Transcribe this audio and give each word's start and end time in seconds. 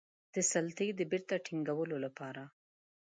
د 0.33 0.35
سلطې 0.51 0.87
د 0.97 1.01
بیرته 1.11 1.35
ټینګولو 1.45 1.95
لپاره. 2.05 2.43